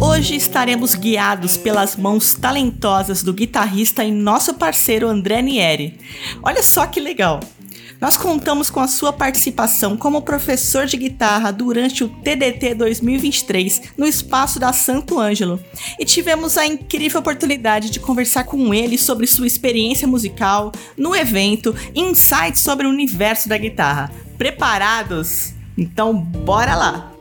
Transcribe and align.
Hoje 0.00 0.36
estaremos 0.36 0.94
guiados 0.94 1.56
pelas 1.56 1.96
mãos 1.96 2.34
talentosas 2.34 3.22
do 3.22 3.32
guitarrista 3.32 4.04
e 4.04 4.10
nosso 4.10 4.54
parceiro 4.54 5.08
André 5.08 5.42
Nieri. 5.42 5.98
Olha 6.42 6.62
só 6.62 6.86
que 6.86 7.00
legal! 7.00 7.40
Nós 8.00 8.16
contamos 8.16 8.70
com 8.70 8.80
a 8.80 8.88
sua 8.88 9.12
participação 9.12 9.96
como 9.96 10.22
professor 10.22 10.84
de 10.84 10.96
guitarra 10.96 11.50
durante 11.50 12.04
o 12.04 12.08
TDT 12.08 12.74
2023 12.74 13.94
no 13.96 14.06
espaço 14.06 14.58
da 14.58 14.72
Santo 14.72 15.18
Ângelo 15.18 15.58
e 15.98 16.04
tivemos 16.04 16.58
a 16.58 16.66
incrível 16.66 17.20
oportunidade 17.20 17.90
de 17.90 18.00
conversar 18.00 18.44
com 18.44 18.74
ele 18.74 18.98
sobre 18.98 19.26
sua 19.26 19.46
experiência 19.46 20.06
musical 20.06 20.70
no 20.98 21.14
evento 21.14 21.74
insights 21.94 22.60
sobre 22.60 22.86
o 22.86 22.90
universo 22.90 23.48
da 23.48 23.56
guitarra. 23.56 24.10
Preparados? 24.36 25.54
Então, 25.78 26.14
bora 26.14 26.74
lá! 26.76 27.13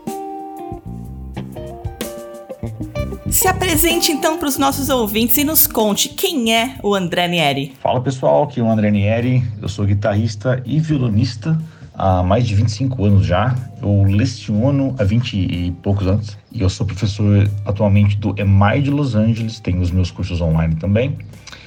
Se 3.33 3.47
apresente 3.47 4.11
então 4.11 4.37
para 4.37 4.47
os 4.47 4.59
nossos 4.59 4.89
ouvintes 4.89 5.37
e 5.37 5.43
nos 5.43 5.65
conte 5.65 6.07
quem 6.07 6.53
é 6.53 6.77
o 6.83 6.93
André 6.93 7.27
Nieri. 7.27 7.73
Fala 7.81 7.99
pessoal, 7.99 8.43
aqui 8.43 8.59
é 8.59 8.63
o 8.63 8.69
André 8.69 8.91
Nieri, 8.91 9.43
eu 9.59 9.67
sou 9.67 9.85
guitarrista 9.85 10.61
e 10.63 10.79
violonista 10.79 11.59
há 11.95 12.21
mais 12.21 12.45
de 12.45 12.53
25 12.53 13.03
anos 13.03 13.25
já. 13.25 13.55
Eu 13.81 14.03
leciono 14.03 14.95
há 14.99 15.03
20 15.03 15.33
e 15.33 15.71
poucos 15.81 16.05
anos 16.05 16.37
e 16.51 16.61
eu 16.61 16.69
sou 16.69 16.85
professor 16.85 17.49
atualmente 17.65 18.17
do 18.17 18.39
EMAI 18.39 18.83
de 18.83 18.91
Los 18.91 19.15
Angeles, 19.15 19.59
tenho 19.59 19.81
os 19.81 19.89
meus 19.89 20.11
cursos 20.11 20.39
online 20.39 20.75
também 20.75 21.17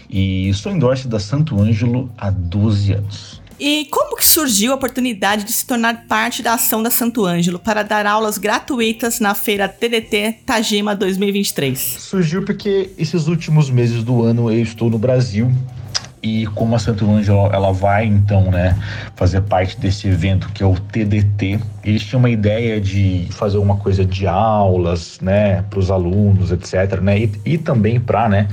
e 0.09 0.55
sou 0.55 0.71
endorse 0.71 1.09
da 1.09 1.19
Santo 1.19 1.61
Ângelo 1.61 2.09
há 2.17 2.31
12 2.31 2.93
anos. 2.93 3.43
E 3.59 3.87
como 3.91 4.17
que 4.17 4.25
surgiu 4.25 4.73
a 4.73 4.75
oportunidade 4.75 5.45
de 5.45 5.53
se 5.53 5.67
tornar 5.67 6.05
parte 6.07 6.43
da 6.43 6.55
ação 6.55 6.83
da 6.83 6.91
Santo 6.91 7.25
Ângelo 7.25 7.59
para 7.59 7.83
dar 7.83 8.07
aulas 8.07 8.37
gratuitas 8.37 9.19
na 9.19 9.35
feira 9.35 9.67
TDT 9.67 10.41
Tajima 10.45 10.95
2023? 10.95 11.79
Surgiu 11.79 12.45
porque 12.45 12.91
esses 12.99 13.29
últimos 13.29 13.71
meses 13.71 14.05
do 14.05 14.23
ano 14.23 14.51
eu 14.51 14.61
estou 14.61 14.91
no 14.91 14.99
Brasil 14.99 15.51
e 16.23 16.47
como 16.49 16.75
a 16.75 16.79
Santo 16.79 17.11
Ângelo 17.11 17.47
ela 17.53 17.73
vai 17.73 18.05
então 18.05 18.51
né 18.51 18.77
fazer 19.15 19.41
parte 19.43 19.79
desse 19.79 20.09
evento 20.09 20.51
que 20.53 20.63
é 20.63 20.67
o 20.67 20.75
TDT 20.75 21.59
eles 21.85 22.03
tinham 22.03 22.19
uma 22.19 22.31
ideia 22.31 22.81
de 22.81 23.29
fazer 23.31 23.57
alguma 23.57 23.77
coisa 23.77 24.05
de 24.05 24.27
aulas 24.27 25.19
né 25.21 25.63
para 25.71 25.79
os 25.79 25.91
alunos 25.91 26.51
etc 26.51 27.01
né 27.01 27.21
e, 27.21 27.33
e 27.45 27.59
também 27.59 28.01
para 28.01 28.29
né 28.29 28.49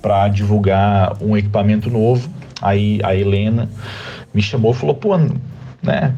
para 0.00 0.28
divulgar 0.28 1.16
um 1.22 1.36
equipamento 1.36 1.90
novo 1.90 2.28
aí 2.62 3.00
a 3.02 3.14
Helena 3.14 3.68
me 4.32 4.42
chamou 4.42 4.72
e 4.72 4.74
falou, 4.74 4.94
pô, 4.94 5.16
né? 5.82 6.14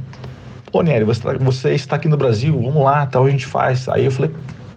Ô, 0.72 0.82
Nery, 0.82 1.04
você, 1.04 1.20
tá, 1.20 1.32
você 1.34 1.74
está 1.74 1.96
aqui 1.96 2.08
no 2.08 2.16
Brasil, 2.16 2.54
vamos 2.54 2.82
lá, 2.82 3.04
tal, 3.06 3.26
a 3.26 3.30
gente 3.30 3.46
faz. 3.46 3.88
Aí 3.88 4.04
eu 4.04 4.10
falei, 4.10 4.30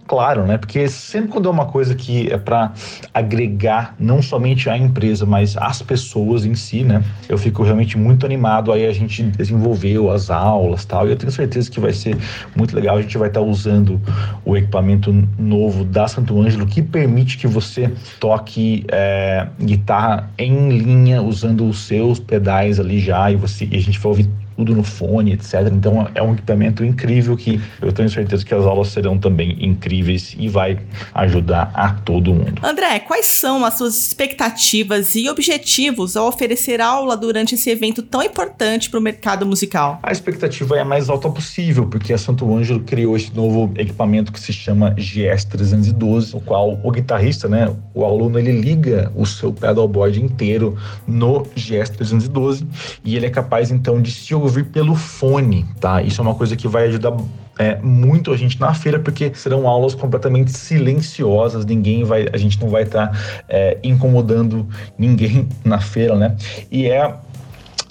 claro, 0.06 0.44
né? 0.44 0.56
Porque 0.58 0.88
sempre 0.88 1.30
quando 1.30 1.48
é 1.48 1.50
uma 1.50 1.66
coisa 1.66 1.94
que 1.94 2.32
é 2.32 2.38
para 2.38 2.72
agregar 3.12 3.94
não 3.98 4.22
somente 4.22 4.70
a 4.70 4.76
empresa, 4.76 5.26
mas 5.26 5.56
as 5.56 5.82
pessoas 5.82 6.44
em 6.44 6.54
si, 6.54 6.82
né? 6.82 7.02
Eu 7.28 7.36
fico 7.36 7.62
realmente 7.62 7.98
muito 7.98 8.24
animado. 8.24 8.72
Aí 8.72 8.86
a 8.86 8.92
gente 8.92 9.22
desenvolveu 9.22 10.10
as 10.10 10.30
aulas 10.30 10.84
tal. 10.84 11.06
E 11.06 11.10
eu 11.10 11.16
tenho 11.16 11.32
certeza 11.32 11.70
que 11.70 11.80
vai 11.80 11.92
ser 11.92 12.16
muito 12.54 12.74
legal. 12.74 12.96
A 12.96 13.02
gente 13.02 13.18
vai 13.18 13.28
estar 13.28 13.40
tá 13.40 13.46
usando 13.46 14.00
o 14.44 14.56
equipamento 14.56 15.12
novo 15.38 15.84
da 15.84 16.06
Santo 16.06 16.40
Ângelo 16.40 16.66
que 16.66 16.82
permite 16.82 17.38
que 17.38 17.46
você 17.46 17.92
toque 18.20 18.84
é, 18.88 19.46
guitarra 19.60 20.30
em 20.38 20.68
linha 20.78 21.22
usando 21.22 21.68
os 21.68 21.80
seus 21.86 22.18
pedais 22.18 22.78
ali 22.78 23.00
já. 23.00 23.30
E, 23.30 23.36
você, 23.36 23.68
e 23.70 23.76
a 23.76 23.80
gente 23.80 23.98
vai 23.98 24.10
ouvir 24.10 24.45
tudo 24.56 24.74
no 24.74 24.82
fone, 24.82 25.32
etc. 25.32 25.54
Então 25.72 26.08
é 26.14 26.22
um 26.22 26.32
equipamento 26.32 26.84
incrível 26.84 27.36
que 27.36 27.60
eu 27.80 27.92
tenho 27.92 28.08
certeza 28.08 28.44
que 28.44 28.54
as 28.54 28.64
aulas 28.64 28.88
serão 28.88 29.18
também 29.18 29.56
incríveis 29.60 30.34
e 30.38 30.48
vai 30.48 30.78
ajudar 31.14 31.70
a 31.74 31.92
todo 31.92 32.32
mundo. 32.32 32.60
André, 32.62 33.00
quais 33.00 33.26
são 33.26 33.64
as 33.64 33.74
suas 33.74 34.06
expectativas 34.06 35.14
e 35.14 35.28
objetivos 35.28 36.16
ao 36.16 36.28
oferecer 36.28 36.80
aula 36.80 37.16
durante 37.16 37.54
esse 37.54 37.70
evento 37.70 38.02
tão 38.02 38.22
importante 38.22 38.88
para 38.88 38.98
o 38.98 39.02
mercado 39.02 39.44
musical? 39.44 39.98
A 40.02 40.12
expectativa 40.12 40.76
é 40.76 40.80
a 40.80 40.84
mais 40.84 41.08
alta 41.08 41.28
possível, 41.28 41.86
porque 41.86 42.12
a 42.12 42.18
Santo 42.18 42.52
Ângelo 42.54 42.80
criou 42.80 43.16
esse 43.16 43.34
novo 43.34 43.72
equipamento 43.76 44.32
que 44.32 44.40
se 44.40 44.52
chama 44.52 44.90
GS 44.90 45.44
312, 45.44 46.34
o 46.36 46.40
qual 46.40 46.80
o 46.82 46.90
guitarrista, 46.90 47.48
né, 47.48 47.74
o 47.94 48.04
aluno, 48.04 48.38
ele 48.38 48.52
liga 48.52 49.12
o 49.14 49.26
seu 49.26 49.52
pedalboard 49.52 50.22
inteiro 50.22 50.76
no 51.06 51.42
GS 51.54 51.90
312 51.90 52.66
e 53.04 53.16
ele 53.16 53.26
é 53.26 53.30
capaz 53.30 53.70
então 53.70 54.00
de 54.00 54.10
se 54.10 54.34
ouvir 54.46 54.64
pelo 54.66 54.94
fone, 54.94 55.64
tá? 55.80 56.02
Isso 56.02 56.20
é 56.20 56.22
uma 56.22 56.34
coisa 56.34 56.56
que 56.56 56.66
vai 56.66 56.84
ajudar 56.88 57.16
é, 57.58 57.76
muito 57.76 58.32
a 58.32 58.36
gente 58.36 58.60
na 58.60 58.72
feira, 58.74 58.98
porque 58.98 59.32
serão 59.34 59.66
aulas 59.68 59.94
completamente 59.94 60.52
silenciosas, 60.52 61.64
ninguém 61.64 62.04
vai, 62.04 62.28
a 62.32 62.36
gente 62.36 62.60
não 62.60 62.68
vai 62.68 62.82
estar 62.82 63.08
tá, 63.08 63.18
é, 63.48 63.78
incomodando 63.82 64.66
ninguém 64.98 65.48
na 65.64 65.80
feira, 65.80 66.14
né? 66.16 66.36
E 66.70 66.86
é, 66.86 67.14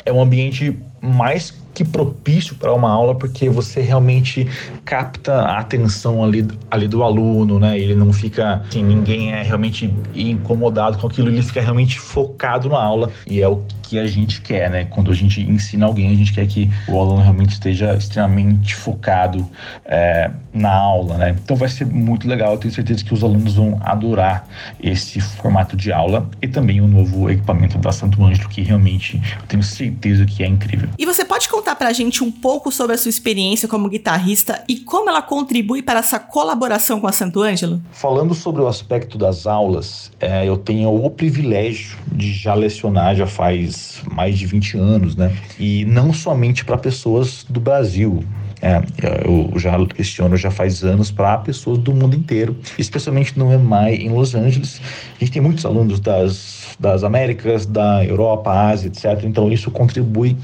é 0.06 0.14
um 0.14 0.22
ambiente 0.22 0.78
mais 1.02 1.54
que 1.76 1.84
propício 1.84 2.56
para 2.56 2.74
uma 2.74 2.90
aula, 2.90 3.14
porque 3.14 3.50
você 3.50 3.82
realmente 3.82 4.48
capta 4.86 5.42
a 5.42 5.60
atenção 5.60 6.24
ali, 6.24 6.48
ali 6.72 6.88
do 6.88 7.04
aluno, 7.04 7.60
né? 7.60 7.78
Ele 7.78 7.94
não 7.94 8.14
fica, 8.14 8.64
assim, 8.68 8.82
ninguém 8.82 9.34
é 9.34 9.44
realmente 9.44 9.94
incomodado 10.16 10.98
com 10.98 11.08
aquilo, 11.08 11.28
ele 11.28 11.44
fica 11.44 11.60
realmente 11.60 12.00
focado 12.00 12.70
na 12.70 12.82
aula 12.82 13.12
e 13.28 13.42
é 13.42 13.48
o 13.48 13.62
que 13.88 14.00
a 14.00 14.08
gente 14.08 14.42
quer, 14.42 14.70
né? 14.70 14.86
Quando 14.86 15.12
a 15.12 15.14
gente 15.14 15.42
ensina 15.42 15.86
alguém, 15.86 16.12
a 16.12 16.16
gente 16.16 16.34
quer 16.34 16.46
que 16.48 16.70
o 16.88 17.00
aluno 17.00 17.22
realmente 17.22 17.52
esteja 17.52 17.94
extremamente 17.96 18.76
focado 18.76 19.50
é, 19.86 20.32
na 20.54 20.74
aula, 20.74 21.18
né? 21.18 21.36
Então 21.44 21.56
vai 21.56 21.70
ser 21.70 21.86
muito 21.86 22.28
legal, 22.28 22.54
eu 22.54 22.58
tenho 22.58 22.74
certeza 22.74 23.04
que 23.04 23.14
os 23.14 23.24
alunos 23.24 23.56
vão 23.56 23.80
adorar 23.84 24.48
esse 24.82 25.20
formato 25.20 25.76
de 25.76 25.92
aula 25.92 26.30
e 26.42 26.48
também 26.48 26.82
o 26.82 26.88
novo 26.88 27.30
equipamento 27.30 27.78
da 27.78 27.92
Santo 27.92 28.24
Ângelo, 28.24 28.50
que 28.50 28.62
realmente 28.62 29.22
eu 29.40 29.48
tenho 29.48 29.64
certeza 29.64 30.26
que 30.26 30.44
é 30.44 30.48
incrível. 30.48 30.90
E 30.98 31.06
você 31.06 31.24
pode 31.24 31.48
contar 31.50 31.76
pra 31.76 31.92
gente 31.94 32.24
um 32.24 32.32
pouco 32.32 32.72
sobre 32.72 32.96
a 32.96 32.98
sua 32.98 33.10
experiência 33.10 33.68
como 33.68 33.90
guitarrista 33.90 34.64
e 34.68 34.78
como 34.78 35.10
ela 35.10 35.22
contribui 35.22 35.82
para 35.82 36.00
essa 36.00 36.20
colaboração 36.20 37.00
com 37.00 37.08
a 37.08 37.12
Santo 37.12 37.42
Ângelo? 37.42 37.82
Falando 37.92 38.34
sobre 38.34 38.62
o 38.62 38.68
aspecto 38.68 39.18
das 39.18 39.46
aulas, 39.46 40.12
é, 40.20 40.48
eu 40.48 40.58
tenho 40.58 40.90
o 40.94 41.10
privilégio 41.10 41.98
de 42.12 42.32
já 42.34 42.54
lecionar 42.54 43.16
já 43.16 43.28
faz 43.28 43.75
mais 44.12 44.38
de 44.38 44.46
20 44.46 44.78
anos, 44.78 45.16
né? 45.16 45.36
E 45.60 45.86
não 45.86 46.14
somente 46.14 46.64
para 46.64 46.78
pessoas 46.78 47.46
do 47.50 47.60
Brasil, 47.60 48.24
é, 48.62 48.82
eu 49.26 49.52
já 49.60 49.78
questiono 49.86 50.36
já 50.38 50.50
faz 50.50 50.84
anos 50.84 51.12
para 51.12 51.38
pessoas 51.38 51.78
do 51.78 51.94
mundo 51.94 52.16
inteiro, 52.16 52.58
especialmente 52.78 53.38
no 53.38 53.54
EMAI 53.54 53.96
em 53.96 54.10
Los 54.10 54.34
Angeles. 54.34 54.82
A 55.16 55.20
gente 55.20 55.34
tem 55.34 55.42
muitos 55.42 55.66
alunos 55.66 56.00
das 56.00 56.65
das 56.80 57.04
Américas, 57.04 57.66
da 57.66 58.04
Europa, 58.04 58.52
Ásia, 58.52 58.88
etc. 58.88 59.24
Então 59.24 59.52
isso 59.52 59.72
contribui 59.72 60.38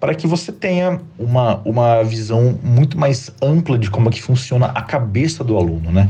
para 0.00 0.14
que 0.14 0.26
você 0.26 0.52
tenha 0.52 1.00
uma, 1.18 1.56
uma 1.64 2.02
visão 2.04 2.58
muito 2.62 2.98
mais 2.98 3.30
ampla 3.42 3.76
de 3.76 3.90
como 3.90 4.08
é 4.08 4.12
que 4.12 4.22
funciona 4.22 4.66
a 4.66 4.82
cabeça 4.82 5.42
do 5.42 5.56
aluno, 5.56 5.90
né? 5.90 6.08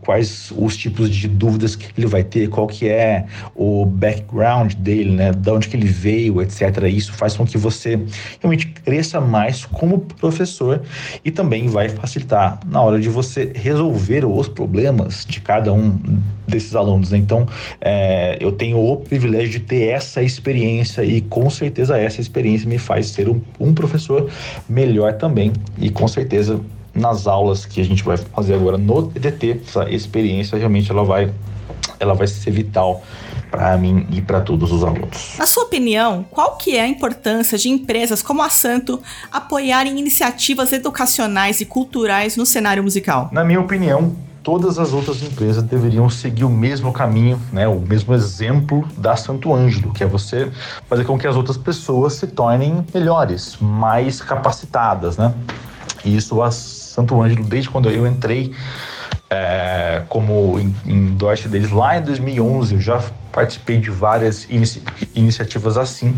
Quais 0.00 0.52
os 0.56 0.76
tipos 0.76 1.10
de 1.10 1.28
dúvidas 1.28 1.76
que 1.76 1.88
ele 1.98 2.06
vai 2.06 2.24
ter, 2.24 2.48
qual 2.48 2.66
que 2.66 2.88
é 2.88 3.26
o 3.54 3.84
background 3.84 4.74
dele, 4.74 5.10
né? 5.10 5.32
De 5.32 5.50
onde 5.50 5.68
que 5.68 5.76
ele 5.76 5.88
veio, 5.88 6.40
etc. 6.40 6.84
Isso 6.88 7.12
faz 7.12 7.36
com 7.36 7.44
que 7.44 7.58
você 7.58 8.00
realmente 8.40 8.68
cresça 8.68 9.20
mais 9.20 9.64
como 9.66 9.98
professor 9.98 10.82
e 11.24 11.30
também 11.30 11.68
vai 11.68 11.88
facilitar 11.88 12.58
na 12.66 12.80
hora 12.80 12.98
de 12.98 13.08
você 13.08 13.52
resolver 13.54 14.24
os 14.24 14.48
problemas 14.48 15.26
de 15.26 15.40
cada 15.40 15.72
um 15.72 15.98
desses 16.46 16.74
alunos. 16.74 17.10
Né? 17.10 17.18
Então, 17.18 17.46
é, 17.80 18.38
eu 18.40 18.52
tenho 18.52 18.78
privilégio 19.06 19.50
de 19.50 19.60
ter 19.60 19.88
essa 19.88 20.22
experiência 20.22 21.04
e 21.04 21.20
com 21.20 21.48
certeza 21.48 21.98
essa 21.98 22.20
experiência 22.20 22.68
me 22.68 22.78
faz 22.78 23.08
ser 23.08 23.28
um, 23.28 23.40
um 23.58 23.72
professor 23.72 24.30
melhor 24.68 25.14
também 25.14 25.52
e 25.78 25.90
com 25.90 26.06
certeza 26.06 26.60
nas 26.94 27.26
aulas 27.26 27.66
que 27.66 27.80
a 27.80 27.84
gente 27.84 28.02
vai 28.02 28.16
fazer 28.16 28.54
agora 28.54 28.78
no 28.78 29.08
TDT, 29.08 29.60
essa 29.66 29.90
experiência 29.90 30.56
realmente 30.56 30.90
ela 30.90 31.04
vai 31.04 31.32
ela 31.98 32.14
vai 32.14 32.26
ser 32.26 32.50
vital 32.50 33.02
para 33.50 33.76
mim 33.76 34.06
e 34.10 34.20
para 34.20 34.40
todos 34.40 34.72
os 34.72 34.82
alunos. 34.82 35.34
Na 35.38 35.46
sua 35.46 35.64
opinião, 35.64 36.24
qual 36.30 36.56
que 36.56 36.76
é 36.76 36.82
a 36.82 36.88
importância 36.88 37.56
de 37.56 37.68
empresas 37.68 38.22
como 38.22 38.42
a 38.42 38.50
Santo 38.50 39.00
apoiarem 39.32 39.98
iniciativas 39.98 40.72
educacionais 40.72 41.60
e 41.60 41.64
culturais 41.64 42.36
no 42.36 42.44
cenário 42.44 42.82
musical? 42.82 43.30
Na 43.32 43.44
minha 43.44 43.60
opinião, 43.60 44.14
todas 44.46 44.78
as 44.78 44.92
outras 44.92 45.20
empresas 45.24 45.60
deveriam 45.60 46.08
seguir 46.08 46.44
o 46.44 46.48
mesmo 46.48 46.92
caminho, 46.92 47.36
né, 47.52 47.66
o 47.66 47.80
mesmo 47.80 48.14
exemplo 48.14 48.86
da 48.96 49.16
Santo 49.16 49.52
Ângelo, 49.52 49.92
que 49.92 50.04
é 50.04 50.06
você 50.06 50.52
fazer 50.88 51.04
com 51.04 51.18
que 51.18 51.26
as 51.26 51.34
outras 51.34 51.56
pessoas 51.56 52.12
se 52.12 52.28
tornem 52.28 52.86
melhores, 52.94 53.56
mais 53.60 54.22
capacitadas, 54.22 55.16
né? 55.16 55.34
E 56.04 56.16
isso 56.16 56.40
a 56.40 56.52
Santo 56.52 57.20
Ângelo, 57.20 57.42
desde 57.42 57.68
quando 57.68 57.90
eu 57.90 58.06
entrei 58.06 58.54
é, 59.28 60.04
como 60.08 60.60
endorse 60.86 61.48
deles 61.48 61.72
lá 61.72 61.98
em 61.98 62.02
2011, 62.02 62.74
eu 62.76 62.80
já 62.80 63.02
participei 63.32 63.80
de 63.80 63.90
várias 63.90 64.44
inici 64.44 64.80
iniciativas 65.12 65.76
assim. 65.76 66.14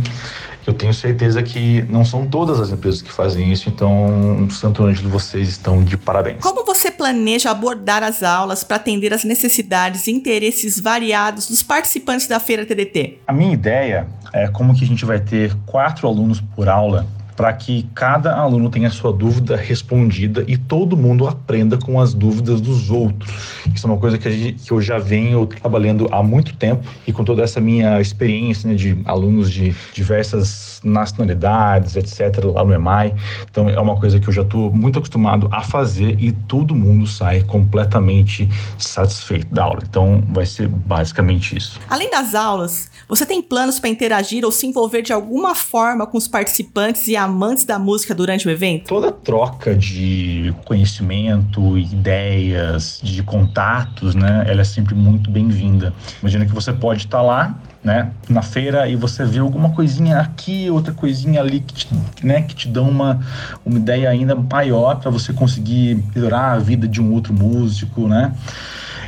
Eu 0.68 0.74
tenho 0.74 0.92
certeza 0.92 1.42
que 1.42 1.80
não 1.88 2.04
são 2.04 2.26
todas 2.26 2.60
as 2.60 2.70
empresas 2.70 3.00
que 3.00 3.10
fazem 3.10 3.50
isso, 3.50 3.70
então, 3.70 4.46
Santo 4.50 4.84
Ângelo, 4.84 5.08
vocês 5.08 5.48
estão 5.48 5.82
de 5.82 5.96
parabéns. 5.96 6.42
Como 6.42 6.62
você 6.62 6.90
planeja 6.90 7.50
abordar 7.50 8.02
as 8.02 8.22
aulas 8.22 8.62
para 8.62 8.76
atender 8.76 9.14
as 9.14 9.24
necessidades 9.24 10.06
e 10.06 10.10
interesses 10.10 10.78
variados 10.78 11.48
dos 11.48 11.62
participantes 11.62 12.26
da 12.26 12.38
feira 12.38 12.66
TDT? 12.66 13.16
A 13.26 13.32
minha 13.32 13.54
ideia 13.54 14.06
é 14.30 14.46
como 14.48 14.74
que 14.74 14.84
a 14.84 14.86
gente 14.86 15.06
vai 15.06 15.18
ter 15.18 15.56
quatro 15.64 16.06
alunos 16.06 16.38
por 16.54 16.68
aula 16.68 17.06
para 17.38 17.52
que 17.52 17.88
cada 17.94 18.34
aluno 18.34 18.68
tenha 18.68 18.90
sua 18.90 19.12
dúvida 19.12 19.54
respondida 19.54 20.44
e 20.48 20.56
todo 20.56 20.96
mundo 20.96 21.28
aprenda 21.28 21.78
com 21.78 22.00
as 22.00 22.12
dúvidas 22.12 22.60
dos 22.60 22.90
outros. 22.90 23.62
Isso 23.72 23.86
é 23.86 23.90
uma 23.90 23.96
coisa 23.96 24.18
que, 24.18 24.28
gente, 24.28 24.64
que 24.64 24.72
eu 24.72 24.82
já 24.82 24.98
venho 24.98 25.46
trabalhando 25.46 26.08
há 26.10 26.20
muito 26.20 26.56
tempo 26.56 26.84
e 27.06 27.12
com 27.12 27.22
toda 27.22 27.44
essa 27.44 27.60
minha 27.60 28.00
experiência 28.00 28.68
né, 28.68 28.74
de 28.74 29.00
alunos 29.04 29.52
de 29.52 29.72
diversas 29.94 30.80
nacionalidades, 30.82 31.94
etc., 31.94 32.44
lá 32.44 32.64
no 32.64 32.74
EMAI. 32.74 33.14
Então, 33.48 33.68
é 33.68 33.78
uma 33.78 33.94
coisa 33.94 34.18
que 34.18 34.28
eu 34.28 34.32
já 34.32 34.42
estou 34.42 34.72
muito 34.72 34.98
acostumado 34.98 35.48
a 35.52 35.62
fazer 35.62 36.20
e 36.20 36.32
todo 36.32 36.74
mundo 36.74 37.06
sai 37.06 37.44
completamente 37.44 38.48
satisfeito 38.78 39.54
da 39.54 39.62
aula. 39.62 39.78
Então, 39.88 40.24
vai 40.30 40.44
ser 40.44 40.66
basicamente 40.66 41.56
isso. 41.56 41.78
Além 41.88 42.10
das 42.10 42.34
aulas, 42.34 42.90
você 43.08 43.24
tem 43.24 43.40
planos 43.40 43.78
para 43.78 43.88
interagir 43.88 44.44
ou 44.44 44.50
se 44.50 44.66
envolver 44.66 45.02
de 45.02 45.12
alguma 45.12 45.54
forma 45.54 46.04
com 46.04 46.18
os 46.18 46.26
participantes 46.26 47.06
e 47.06 47.16
a 47.16 47.27
amantes 47.28 47.64
da 47.64 47.78
música 47.78 48.14
durante 48.14 48.48
o 48.48 48.50
evento? 48.50 48.88
Toda 48.88 49.12
troca 49.12 49.74
de 49.74 50.54
conhecimento, 50.64 51.78
ideias, 51.78 53.00
de 53.02 53.22
contatos, 53.22 54.14
né, 54.14 54.44
ela 54.48 54.62
é 54.62 54.64
sempre 54.64 54.94
muito 54.94 55.30
bem-vinda. 55.30 55.92
Imagina 56.20 56.46
que 56.46 56.52
você 56.52 56.72
pode 56.72 57.04
estar 57.04 57.22
lá 57.22 57.58
né, 57.84 58.10
na 58.28 58.42
feira 58.42 58.88
e 58.88 58.96
você 58.96 59.24
vê 59.24 59.38
alguma 59.38 59.70
coisinha 59.70 60.18
aqui, 60.18 60.70
outra 60.70 60.92
coisinha 60.92 61.40
ali 61.40 61.60
que 61.60 61.74
te, 61.74 61.88
né, 62.22 62.42
que 62.42 62.54
te 62.54 62.68
dão 62.68 62.88
uma, 62.88 63.20
uma 63.64 63.78
ideia 63.78 64.10
ainda 64.10 64.34
maior 64.34 64.96
para 64.96 65.10
você 65.10 65.32
conseguir 65.32 66.02
melhorar 66.14 66.52
a 66.52 66.58
vida 66.58 66.88
de 66.88 67.00
um 67.00 67.12
outro 67.12 67.32
músico, 67.32 68.08
né? 68.08 68.32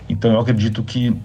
Então 0.09 0.33
eu 0.33 0.41
acredito 0.41 0.83
que 0.83 1.17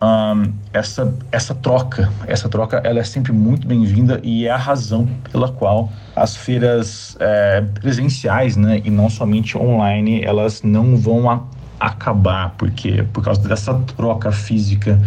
um, 0.00 0.52
essa, 0.72 1.12
essa 1.32 1.54
troca, 1.54 2.10
essa 2.26 2.48
troca 2.48 2.80
ela 2.84 3.00
é 3.00 3.04
sempre 3.04 3.32
muito 3.32 3.66
bem-vinda 3.66 4.20
e 4.22 4.46
é 4.46 4.50
a 4.50 4.56
razão 4.56 5.08
pela 5.30 5.50
qual 5.50 5.90
as 6.14 6.36
feiras 6.36 7.16
é, 7.20 7.60
presenciais, 7.60 8.56
né, 8.56 8.80
e 8.84 8.90
não 8.90 9.08
somente 9.08 9.56
online, 9.56 10.22
elas 10.22 10.62
não 10.62 10.96
vão 10.96 11.30
acabar, 11.78 12.54
porque 12.58 13.02
por 13.12 13.22
causa 13.24 13.40
dessa 13.46 13.74
troca 13.96 14.32
física 14.32 15.00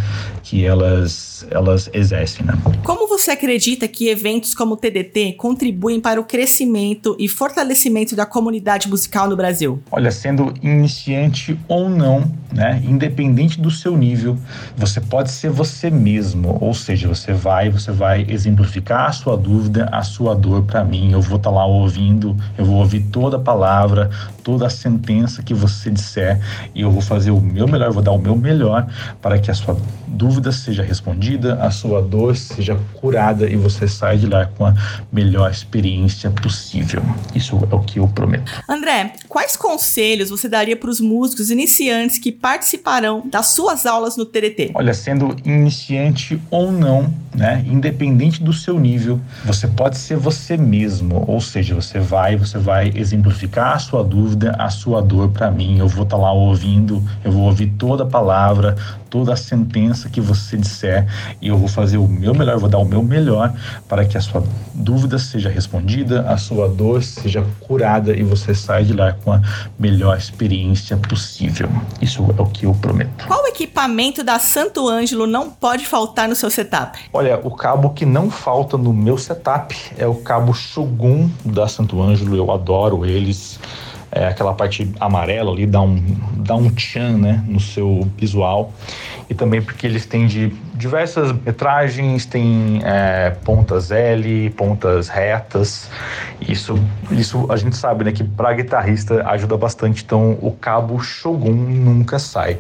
que 0.44 0.66
elas, 0.66 1.46
elas 1.50 1.90
exercem. 1.94 2.46
Né? 2.46 2.54
Como 2.84 3.08
você 3.08 3.32
acredita 3.32 3.88
que 3.88 4.10
eventos 4.10 4.54
como 4.54 4.74
o 4.74 4.78
TDT 4.78 5.34
contribuem 5.34 6.00
para 6.00 6.20
o 6.20 6.24
crescimento 6.24 7.16
e 7.20 7.28
fortalecimento 7.28 8.16
da 8.16 8.26
comunidade 8.26 8.90
musical 8.90 9.30
no 9.30 9.36
Brasil? 9.36 9.82
Olha, 9.92 10.12
sendo 10.12 10.54
iniciante 10.62 11.58
ou 11.68 11.90
não, 11.90 12.32
né, 12.52 12.82
independente 12.84 13.60
do 13.60 13.72
seu 13.72 13.98
nível, 13.98 14.38
você 14.76 15.00
pode 15.00 15.32
ser 15.32 15.50
você 15.50 15.90
mesmo, 15.90 16.58
ou 16.62 16.74
seja, 16.74 17.08
você 17.08 17.34
vai, 17.34 17.70
você 17.70 17.92
vai 17.92 18.26
exemplificar 18.30 19.10
a 19.10 19.12
sua 19.12 19.38
dúvida, 19.38 19.88
a 19.92 20.04
sua 20.04 20.36
dor 20.36 20.64
para 20.64 20.84
mim. 20.84 21.12
Eu 21.12 21.22
vou 21.22 21.38
estar 21.38 21.50
tá 21.50 21.56
lá 21.56 21.66
ouvindo, 21.66 22.36
eu 22.58 22.66
vou 22.66 22.78
ouvir 22.78 23.02
toda 23.12 23.38
a 23.38 23.40
palavra, 23.40 24.10
toda 24.44 24.68
a 24.68 24.70
sentença 24.70 25.42
que 25.44 25.54
você 25.54 25.90
disser 25.90 26.40
e 26.74 26.82
eu 26.82 26.92
vou 26.92 27.02
fazer 27.02 27.32
o 27.32 27.40
meu 27.40 27.68
melhor, 27.68 27.92
vou 27.92 28.04
dar 28.04 28.12
o 28.12 28.18
meu 28.18 28.36
melhor 28.36 28.88
para 29.22 29.40
que 29.40 29.50
a 29.50 29.54
sua 29.54 29.78
dúvida 30.08 30.52
seja 30.52 30.84
respondida, 30.84 31.56
a 31.56 31.72
sua 31.72 32.02
dor 32.02 32.36
seja 32.36 32.78
curada 32.94 33.50
e 33.50 33.56
você 33.56 33.88
saia 33.88 34.18
de 34.18 34.28
lá 34.28 34.46
com 34.46 34.66
a 34.66 34.74
melhor 35.12 35.50
experiência 35.50 36.30
possível. 36.30 37.02
Isso 37.34 37.58
é 37.72 37.76
o 37.76 37.80
que 37.80 38.00
eu 38.00 38.08
prometo. 38.08 38.52
André, 38.68 39.14
quais 39.28 39.56
conselhos 39.56 40.30
você 40.30 40.48
daria 40.48 40.76
para 40.76 40.90
os 40.90 41.00
músicos 41.00 41.50
iniciantes 41.50 42.18
que 42.18 42.32
participarão 42.32 43.24
das 43.30 43.48
suas 43.48 43.86
aulas 43.86 44.18
no 44.18 44.26
TDT? 44.26 44.72
Olha, 44.74 44.94
sendo 44.94 45.36
iniciante 45.46 46.42
ou 46.50 46.72
não, 46.72 47.14
né, 47.36 47.64
independente 47.66 48.44
do 48.44 48.54
seu 48.54 48.80
nível, 48.80 49.20
você 49.46 49.68
pode 49.68 49.98
ser 49.98 50.18
você 50.18 50.58
mesmo, 50.58 51.24
ou 51.28 51.40
seja, 51.40 51.74
você 51.74 52.00
vai, 52.00 52.36
você 52.36 52.58
vai 52.58 52.92
exemplificar 52.96 53.76
a 53.76 53.80
sua 53.80 54.04
dúvida, 54.04 54.56
a 54.60 54.70
sua 54.70 55.02
dor 55.02 55.30
para 55.30 55.50
mim. 55.50 55.80
Eu 55.80 55.88
vou 55.88 56.04
estar 56.04 56.18
tá 56.18 56.22
lá 56.22 56.34
ouvindo, 56.52 57.04
eu 57.24 57.32
vou 57.32 57.44
ouvir 57.44 57.68
toda 57.78 58.04
a 58.04 58.06
palavra, 58.06 58.76
toda 59.10 59.34
a 59.34 59.36
sentença 59.36 60.10
que 60.10 60.22
você 60.22 60.56
disser 60.56 61.06
e 61.42 61.50
eu 61.50 61.58
vou 61.58 61.68
fazer 61.68 61.98
o 61.98 62.08
meu 62.08 62.34
melhor, 62.34 62.58
vou 62.58 62.70
dar 62.70 62.78
o 62.78 62.86
meu 62.86 63.04
melhor 63.04 63.54
para 63.88 64.06
que 64.06 64.18
a 64.18 64.22
sua 64.22 64.44
dúvida 64.74 65.20
seja 65.20 65.50
respondida, 65.50 66.22
a 66.22 66.38
sua 66.38 66.70
dor 66.70 67.04
seja 67.04 67.46
curada 67.60 68.16
e 68.16 68.24
você 68.24 68.56
saia 68.56 68.86
de 68.86 68.94
lá 68.94 69.14
com 69.14 69.34
a 69.34 69.42
melhor 69.78 70.18
experiência 70.18 70.96
possível. 70.96 71.70
Isso 72.02 72.26
é 72.38 72.42
o 72.42 72.46
que 72.46 72.66
eu 72.66 72.74
prometo. 72.74 73.28
Qual 73.28 73.46
equipamento 73.48 74.24
da 74.24 74.40
Santo 74.40 74.88
Ângelo 74.88 75.28
não 75.28 75.50
pode 75.50 75.86
faltar 75.86 76.28
no 76.28 76.36
seu 76.36 76.50
setup? 76.50 77.00
Olha, 77.12 77.40
o 77.44 77.52
cabo 77.52 77.90
que 77.92 78.06
não 78.06 78.30
falta 78.30 78.78
no 78.78 78.94
meu 78.94 79.18
setup 79.18 79.76
é 79.98 80.08
o 80.08 80.16
cabo 80.16 80.54
Shogun 80.54 81.30
da 81.44 81.68
Santo 81.68 82.02
Ângelo. 82.02 82.36
Eu 82.36 82.50
adoro 82.52 83.06
eles 83.06 83.60
é, 84.12 84.28
aquela 84.28 84.54
parte 84.54 84.92
amarela 85.00 85.52
ali 85.52 85.66
dá 85.66 85.82
um, 85.82 86.02
dá 86.36 86.56
um 86.56 86.70
tchan 86.70 87.18
né, 87.18 87.44
no 87.48 87.60
seu 87.60 88.08
visual. 88.18 88.74
E 89.30 89.34
também 89.34 89.62
porque 89.62 89.88
eles 89.88 90.06
têm 90.06 90.28
de 90.28 90.52
diversas 90.82 91.32
metragens, 91.32 92.26
tem 92.26 92.82
é, 92.84 93.30
pontas 93.46 93.92
L, 93.92 94.50
pontas 94.50 95.08
retas. 95.08 95.90
Isso, 96.42 96.78
isso 97.12 97.46
a 97.50 97.56
gente 97.56 97.78
sabe 97.78 98.04
né, 98.04 98.12
que 98.12 98.24
para 98.24 98.52
guitarrista 98.54 99.24
ajuda 99.30 99.56
bastante. 99.56 100.04
Então 100.04 100.38
o 100.42 100.52
cabo 100.52 101.00
Shogun 101.00 101.54
nunca 101.54 102.18
sai 102.18 102.58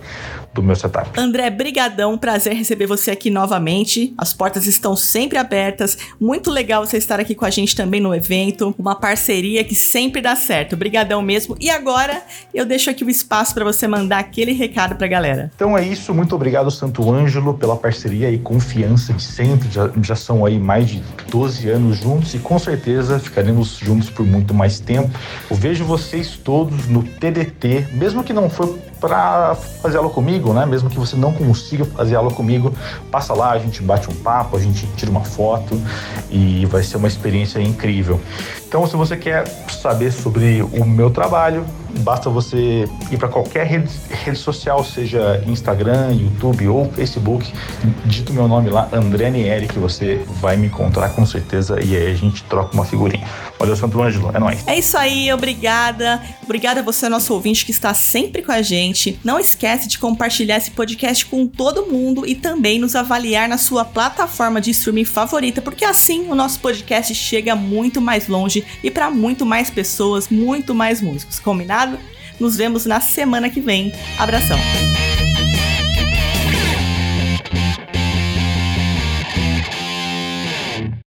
do 0.53 0.61
meu 0.61 0.75
setup. 0.75 1.19
André, 1.19 1.49
brigadão, 1.49 2.17
prazer 2.17 2.53
receber 2.53 2.85
você 2.85 3.11
aqui 3.11 3.29
novamente. 3.29 4.13
As 4.17 4.33
portas 4.33 4.67
estão 4.67 4.95
sempre 4.95 5.37
abertas. 5.37 5.97
Muito 6.19 6.51
legal 6.51 6.85
você 6.85 6.97
estar 6.97 7.19
aqui 7.19 7.33
com 7.33 7.45
a 7.45 7.49
gente 7.49 7.75
também 7.75 8.01
no 8.01 8.13
evento. 8.13 8.75
Uma 8.77 8.95
parceria 8.95 9.63
que 9.63 9.73
sempre 9.73 10.21
dá 10.21 10.35
certo. 10.35 10.75
Brigadão 10.75 11.21
mesmo. 11.21 11.55
E 11.59 11.69
agora 11.69 12.21
eu 12.53 12.65
deixo 12.65 12.89
aqui 12.89 13.03
o 13.03 13.09
espaço 13.09 13.53
para 13.53 13.63
você 13.63 13.87
mandar 13.87 14.19
aquele 14.19 14.51
recado 14.51 14.95
para 14.95 15.05
a 15.05 15.09
galera. 15.09 15.51
Então 15.55 15.77
é 15.77 15.83
isso. 15.83 16.13
Muito 16.13 16.35
obrigado, 16.35 16.69
Santo 16.69 17.09
Ângelo, 17.09 17.53
pela 17.53 17.75
parceria 17.75 18.10
e 18.13 18.37
confiança 18.37 19.13
de 19.13 19.23
sempre. 19.23 19.69
Já, 19.69 19.89
já 20.01 20.15
são 20.15 20.45
aí 20.45 20.59
mais 20.59 20.89
de 20.89 21.01
12 21.29 21.69
anos 21.69 21.97
juntos 21.97 22.33
e 22.33 22.39
com 22.39 22.57
certeza 22.59 23.19
ficaremos 23.19 23.77
juntos 23.77 24.09
por 24.09 24.25
muito 24.25 24.53
mais 24.53 24.79
tempo. 24.79 25.09
Eu 25.49 25.55
vejo 25.55 25.85
vocês 25.85 26.37
todos 26.37 26.87
no 26.87 27.03
TDT, 27.03 27.87
mesmo 27.93 28.23
que 28.23 28.33
não 28.33 28.49
for 28.49 28.77
para 29.01 29.55
fazer 29.81 29.97
aula 29.97 30.09
comigo, 30.09 30.53
né? 30.53 30.65
Mesmo 30.65 30.89
que 30.89 30.97
você 30.97 31.15
não 31.15 31.33
consiga 31.33 31.83
fazer 31.83 32.15
aula 32.15 32.31
comigo, 32.31 32.73
passa 33.09 33.33
lá, 33.33 33.51
a 33.51 33.59
gente 33.59 33.81
bate 33.81 34.09
um 34.09 34.13
papo, 34.13 34.55
a 34.55 34.59
gente 34.59 34.85
tira 34.95 35.09
uma 35.09 35.23
foto 35.23 35.81
e 36.29 36.65
vai 36.67 36.83
ser 36.83 36.97
uma 36.97 37.07
experiência 37.07 37.59
incrível. 37.59 38.21
Então, 38.67 38.87
se 38.87 38.95
você 38.95 39.17
quer 39.17 39.45
saber 39.69 40.11
sobre 40.13 40.61
o 40.61 40.85
meu 40.85 41.09
trabalho, 41.09 41.65
basta 41.99 42.29
você 42.29 42.87
ir 43.11 43.17
para 43.17 43.27
qualquer 43.27 43.65
rede, 43.65 43.91
rede, 44.09 44.37
social, 44.37 44.81
seja 44.83 45.43
Instagram, 45.45 46.13
YouTube 46.13 46.67
ou 46.69 46.89
Facebook, 46.91 47.51
digita 48.05 48.31
o 48.31 48.35
meu 48.35 48.47
nome 48.47 48.69
lá, 48.69 48.87
André 48.93 49.29
Nieri, 49.29 49.67
que 49.67 49.77
você 49.77 50.23
vai 50.39 50.55
me 50.55 50.67
encontrar 50.67 51.09
com 51.09 51.25
certeza 51.25 51.83
e 51.83 51.97
aí 51.97 52.11
a 52.11 52.15
gente 52.15 52.43
troca 52.45 52.73
uma 52.73 52.85
figurinha. 52.85 53.27
Valeu, 53.59 53.75
Santo 53.75 54.01
Ângelo, 54.01 54.31
é 54.33 54.39
nóis. 54.39 54.65
É 54.65 54.79
isso 54.79 54.97
aí, 54.97 55.31
obrigada. 55.33 56.21
Obrigada 56.43 56.79
a 56.79 56.83
você, 56.83 57.09
nosso 57.09 57.33
ouvinte, 57.33 57.65
que 57.65 57.71
está 57.71 57.93
sempre 57.93 58.41
com 58.41 58.51
a 58.51 58.61
gente. 58.91 59.19
Não 59.23 59.39
esquece 59.39 59.87
de 59.87 59.97
compartilhar 59.97 60.57
esse 60.57 60.71
podcast 60.71 61.25
com 61.25 61.47
todo 61.47 61.87
mundo 61.87 62.27
e 62.27 62.35
também 62.35 62.77
nos 62.77 62.95
avaliar 62.95 63.47
na 63.47 63.57
sua 63.57 63.83
plataforma 63.85 64.61
de 64.61 64.71
streaming 64.71 65.05
favorita, 65.05 65.61
porque 65.61 65.85
assim 65.85 66.27
o 66.29 66.35
nosso 66.35 66.59
podcast 66.59 67.15
chega 67.15 67.55
muito 67.55 68.01
mais 68.01 68.27
longe 68.27 68.63
e 68.83 68.91
para 68.91 69.09
muito 69.09 69.45
mais 69.45 69.69
pessoas, 69.69 70.29
muito 70.29 70.75
mais 70.75 71.01
músicos. 71.01 71.39
Combinado? 71.39 71.97
Nos 72.39 72.57
vemos 72.57 72.85
na 72.85 72.99
semana 72.99 73.49
que 73.49 73.61
vem. 73.61 73.93
Abração! 74.17 74.57